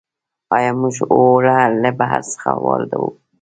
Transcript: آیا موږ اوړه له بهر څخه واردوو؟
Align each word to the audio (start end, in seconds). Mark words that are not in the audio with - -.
آیا 0.55 0.71
موږ 0.81 0.95
اوړه 1.13 1.59
له 1.81 1.89
بهر 1.99 2.21
څخه 2.31 2.49
واردوو؟ 2.65 3.09